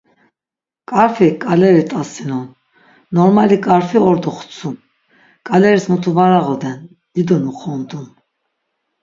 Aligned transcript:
ǩarfi 0.89 1.27
ǩaleri 1.43 1.83
t̆asinon, 1.91 2.47
normali 3.15 3.57
ǩarfi 3.65 3.97
ordo 4.09 4.31
xtsun, 4.37 4.75
ǩaleris 5.47 5.85
mutu 5.91 6.11
var 6.17 6.31
ağoden, 6.39 6.79
dido 7.13 7.37
nuxondun. 7.43 8.07